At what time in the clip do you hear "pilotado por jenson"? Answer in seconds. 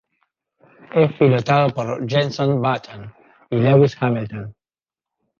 1.19-2.59